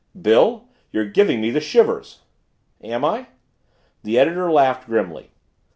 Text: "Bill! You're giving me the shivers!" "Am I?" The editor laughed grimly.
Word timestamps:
"Bill! 0.19 0.67
You're 0.89 1.05
giving 1.07 1.39
me 1.41 1.51
the 1.51 1.59
shivers!" 1.59 2.21
"Am 2.83 3.05
I?" 3.05 3.27
The 4.01 4.17
editor 4.17 4.51
laughed 4.51 4.87
grimly. 4.87 5.29